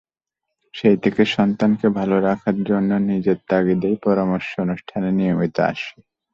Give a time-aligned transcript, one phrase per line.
[0.73, 5.95] সেই থেকে সন্তানকে ভালো রাখার জন্য নিজের তাগিদেই পরামর্শ অনুষ্ঠানে নিয়মিত আসি।